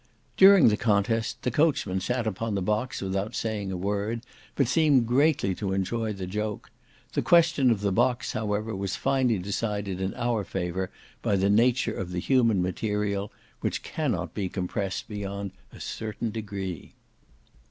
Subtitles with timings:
[0.35, 4.21] During the contest, the coachman sat upon the box without saying a word,
[4.55, 6.71] but seemed greatly to enjoy the joke;
[7.13, 10.89] the question of the box, however, was finally decided in our favour
[11.21, 16.93] by the nature of the human material, which cannot be compressed beyond a certain degree.